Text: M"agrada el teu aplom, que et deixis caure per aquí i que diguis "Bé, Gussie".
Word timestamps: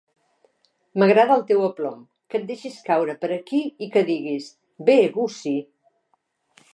M"agrada 0.99 1.35
el 1.39 1.43
teu 1.51 1.59
aplom, 1.67 1.99
que 2.33 2.39
et 2.39 2.47
deixis 2.47 2.79
caure 2.89 3.15
per 3.25 3.31
aquí 3.37 3.59
i 3.89 3.93
que 3.97 4.03
diguis 4.09 4.49
"Bé, 4.89 4.97
Gussie". 5.19 5.61